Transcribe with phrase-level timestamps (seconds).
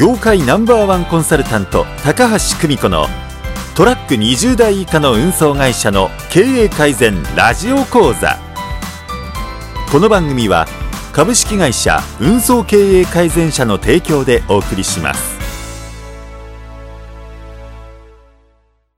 [0.00, 3.04] 業界ナンバーワンコンサルタント高橋久美子の
[3.76, 8.38] トラック20台以下の運送会社の経営改善ラジオ講座。
[9.92, 10.64] この番組は
[11.12, 15.38] 株式会社運送経営改善社の提供でお送りします。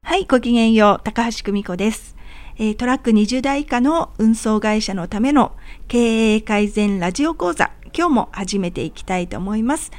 [0.04, 2.14] はいごきげんよう高橋久美子です。
[2.58, 5.56] えトラック20台以下の運送会社のための
[5.88, 9.90] 経営改善ラジオ講座今日も始めていきたいと思います。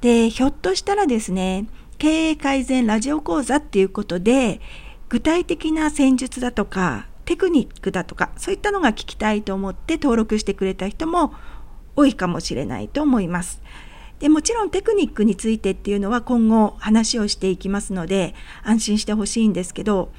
[0.00, 1.66] でひょっとしたらですね
[1.98, 4.60] 経営改善ラジオ講座っていうことで
[5.08, 11.34] 具体的な戦術だとかテクニックだとかそういったのが聞きたいと思って登録してくれた人も
[11.94, 13.62] 多いかもしれないと思います。
[14.20, 20.12] でもちろんテクニックについてっていうのは今後話をしていきますので安心してほしいんですけど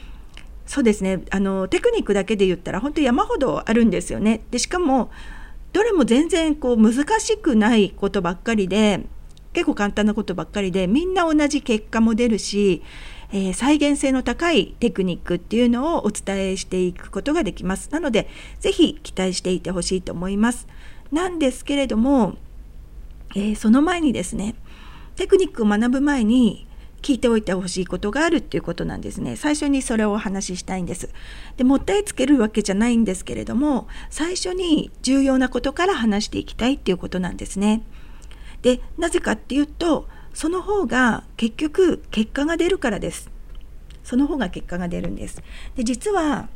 [0.65, 4.41] そうですねあのテクニックだけで言ったら本当山ほどあるんですよね。
[4.51, 5.11] でしかも
[5.73, 9.05] どれも全然こう難しくないことばっかりで
[9.53, 12.81] 結構簡単なことばっかりでみんな同じ結果も出るし、
[13.31, 17.89] えー、再現性の高いテクニックっていうのをお伝えしていくことができます。
[17.91, 20.67] なので是非期待していてほしいと思います。
[21.11, 22.37] なんですけれども、
[23.35, 24.55] えー、その前にですね
[25.15, 26.67] テクニックを学ぶ前に
[27.01, 29.35] 聞いておいてほしいことがあるっていうことなんですね。
[29.35, 31.09] 最初にそれをお話ししたいんです。
[31.57, 37.81] で、もったいつけるわけじゃないんですけれども、最初に重要なことから話していきたいっていうことなんですね。
[38.61, 43.29] でなぜかっていうとその方が結局結果が出るからです。
[44.03, 45.41] その方が結果が出るんです。
[45.75, 46.49] で実は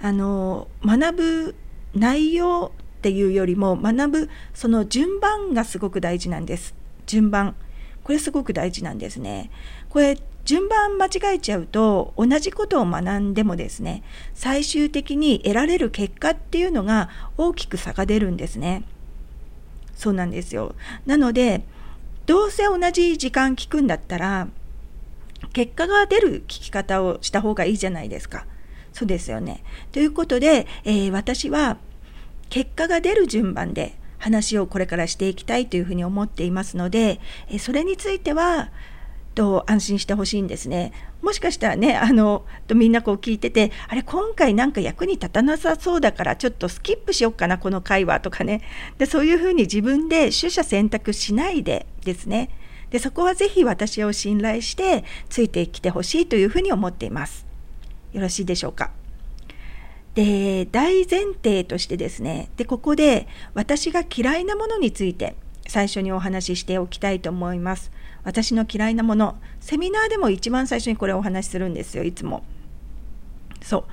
[0.00, 1.54] あの学ぶ
[1.94, 6.74] 内容っていうよりも学ぶその順番がすごく大事なんです。
[7.06, 7.54] 順番。
[8.02, 9.50] これすごく大事なんですね。
[9.88, 18.84] これ順番間違えちゃうと同じことを学んでもですね最終的に得られる結果っていうのが大きく差が出るんですね。
[19.96, 20.74] そうなんですよ。
[21.06, 21.64] なので、
[22.26, 24.48] どうせ同じ時間聞くんだったら、
[25.52, 28.46] 結果が出る聞き方をした方がいいじゃないですか。
[28.92, 29.62] そうですよね。
[29.92, 31.78] ということで、えー、私は
[32.48, 38.70] 結果が出る順番で話をこれからしていきたいというふうに思っていますので、えそれについては、
[39.36, 40.92] と安心してほしいんですね。
[41.22, 48.62] もしかしたらね、あの、とみんなこう聞いてて、あれ、今回なんか役に立たなさそうだから、ちょっとスキップしよっかな、この会話とかね。
[48.98, 52.48] で、そういうふうに自分で取捨選択しないでですね。
[52.90, 57.46] で、そこはぜひ私を信頼してついてきてほしいというふうに思っています。
[58.12, 58.90] よろしいでしょうか。
[60.14, 65.36] で、大前提としてですね、で、ここで私が嫌いなものについて
[65.68, 67.92] 最初にお話ししておきたいと思います。
[68.26, 69.38] 私の嫌いなもの。
[69.60, 72.42] セミナーでも一番最初にこれをお話しするんですよいつも。
[73.62, 73.86] そ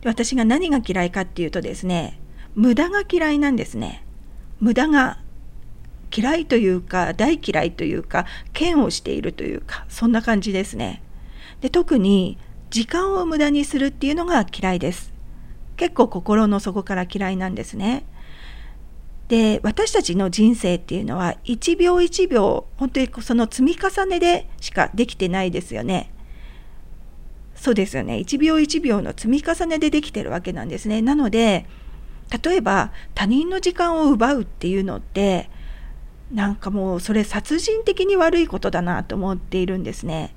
[0.00, 0.02] う。
[0.02, 2.18] で私が何が嫌いかっていうとですね
[2.56, 4.04] 無駄が嫌いなんですね。
[4.58, 5.20] 無駄が
[6.14, 8.26] 嫌いというか大嫌いというか
[8.58, 11.00] 嫌悪しているというかそんな感じですね。
[11.60, 12.38] で特に
[12.70, 15.12] 時間を無駄にするっていうのが嫌いです。
[15.76, 18.04] 結構心の底から嫌いなんですね。
[19.28, 26.12] で私たちの人生っていうのは1秒1秒本当にその積み重ねでしかできてないですよね。
[27.56, 31.02] そうですよね1秒1秒の積み重ねでできてるわけなんですね。
[31.02, 31.66] なので
[32.44, 35.50] 例えば他人の時間を奪うっていうのって
[36.32, 40.34] なんかもうそれ殺人的に悪いことだなと思っているんですね。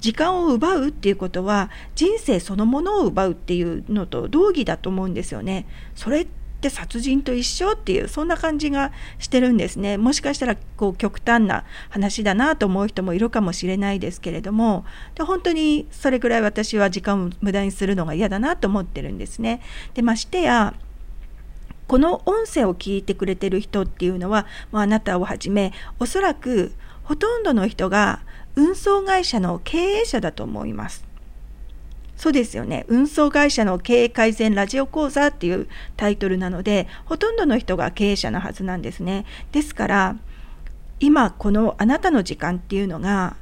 [0.00, 5.66] 時間を奪うっていうことは人生そのものを奪うっていうのと同義だと思うんですよね。
[5.94, 6.26] それっ
[6.62, 14.84] って殺人と一緒っていうそんな感じがしてるんですねもしかしたらこう極端な話だなと思う人もいるかもしれないですけれども
[15.16, 19.60] で本当にそれぐらい私は時間を無駄にするのが嫌だなと思ってるんですね。
[19.94, 20.74] でましてや
[21.88, 28.20] この音声を聞いてくれてる人っていうのはもうあなたをはじめおそらくほとんどの人が
[28.54, 31.11] 運送会社の経営者だと思います。
[32.22, 32.84] そうですよね。
[32.86, 35.66] 運送会社の経営改善ラジオ講座っていう
[35.96, 39.24] タイトルなのでほとんどの人が経営者のはずなんですね。
[39.50, 40.16] ですから
[41.00, 43.34] 今このあなたの時間っていうのが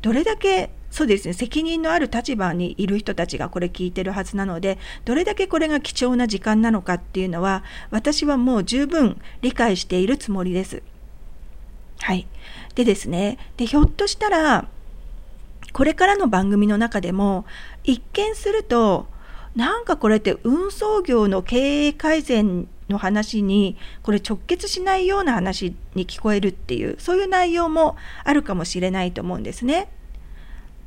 [0.00, 10.82] どれだけそうですね責任のある立場にいる人たちがこれ聞いてるはずなのでどれだけこれが貴重な時間なのかっていうのは私はもう十分理解しているつもりです。
[11.98, 12.26] はい、
[12.76, 14.68] でですねでひょっとしたら
[15.72, 17.46] これからの番組の中でも
[17.84, 19.06] 一見すると
[19.54, 29.88] なんかこれって運送業の経営改善の話にこれ直結しないような話に聞こえるっていうそういう内容もあるかもしれないと思うんですね。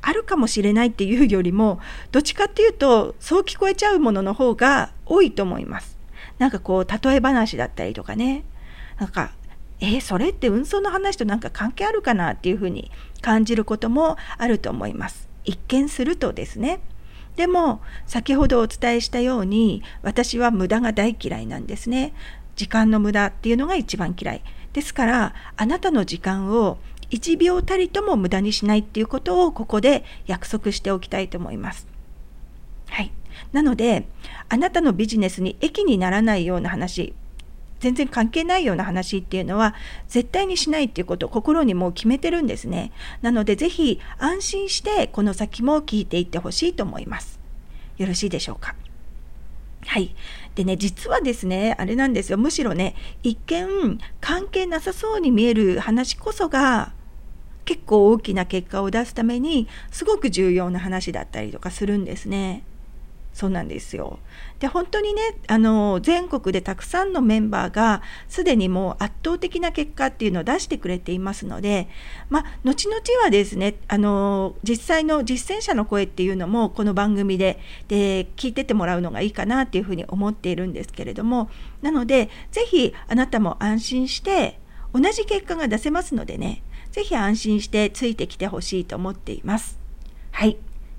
[0.02, 1.80] あるかもしれないっていうよりも
[2.12, 5.96] どっちかっていうとそう聞こえちゃうものの方が多いと思います。
[6.38, 8.44] なんかこう例え話だったりとかね
[8.98, 9.32] なんか
[9.80, 12.90] えー、それって運送の話となんか関係あるかなっていうふうに
[13.20, 15.28] 感じることもあると思います。
[15.46, 16.80] 一見するとですね。
[17.36, 22.12] でも先ほどお伝えしたように私は無駄が大嫌いなんですね。
[22.56, 24.42] 時間の無駄っていうのが一番嫌い。
[24.72, 26.78] ですからあなたの時間を
[27.10, 31.86] 1秒たりとも無駄にしないっていうことをここで約束しておきたいと思います。
[32.88, 33.12] はい。
[33.52, 34.06] なので
[34.48, 37.14] あなたのビジネスに益にならないような話
[37.80, 39.74] 全然関係ないような話っていうのは
[40.08, 42.92] 絶対にしないっていうことを心にもう決めてるんですね。
[43.22, 47.38] なのでぜひ安心してこの先も聞いていってほしいと思います。
[47.98, 48.74] よろしいでしょうか？
[49.86, 50.14] はい。
[50.54, 52.38] でね、実はですね、あれなんですよ。
[52.38, 56.92] むしろね、一見関係なさそうに見える話こそが
[57.64, 62.64] 結構大きな結果を出すためにすごく重要な話だったりとかするんですね。
[63.36, 64.18] そうなんですよ。
[64.60, 71.86] で本当にねあの全国でたくさんのメンバーがすでにもう圧倒的な結果っていうのを出してくれていますので、
[72.30, 81.50] まあ、後々はですねあの実際の実践者の声っていうのもこの番組でで聞いててもらうのがいいかなっていうふうに思っているんですけれども
[81.82, 84.58] なので是非あなたも安心して
[84.94, 89.78] 同じ結果が出せますのでね是非安心してついてきてほしいと思っています。
[90.32, 90.56] はい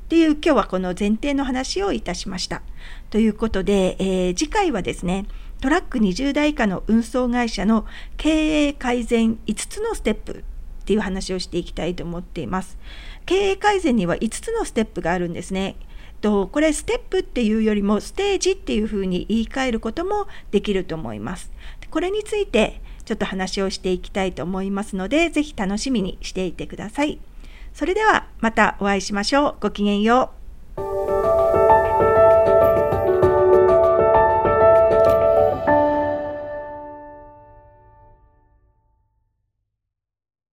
[0.07, 2.61] っていう今日はこの前提の話をいたしました。
[3.09, 5.25] ということで、えー、次回はですね、
[5.59, 10.43] トラック20台以下の運送会社の経営改善5つのステップっ
[10.85, 12.77] ていう話をしていきたいと思っています。
[13.25, 15.75] 経営改善には5つのステップがあるんですね。
[16.21, 21.51] とこれステップっていうよりもステージっていうふうに言い換えることもできると思います。
[21.91, 27.19] これについてちょっと話をしていきたいと思いますので、ぜひ楽しみにしていてください。
[27.77, 29.55] それではまたお会いしましょう。
[29.61, 30.36] ごきげんよう。